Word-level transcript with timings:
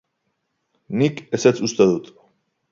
Nik 1.01 1.21
ezetz 1.39 1.55
uste 1.71 1.91
dut. 1.95 2.13